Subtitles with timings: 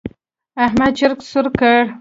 [0.65, 1.79] احمد چرګ سور کړ.